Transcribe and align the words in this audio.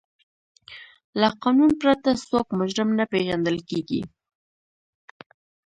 له 1.19 1.29
قانون 1.43 1.71
پرته 1.81 2.09
څوک 2.29 2.47
مجرم 2.59 2.89
نه 2.99 3.05
پیژندل 3.11 3.57
کیږي. 3.69 4.01